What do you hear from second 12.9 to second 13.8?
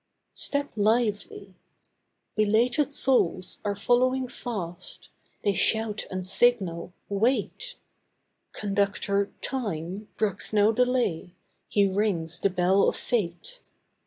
Fate.